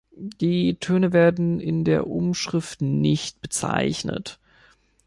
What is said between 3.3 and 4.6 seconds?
bezeichnet.